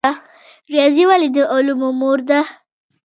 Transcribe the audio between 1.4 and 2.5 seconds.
علومو مور ده؟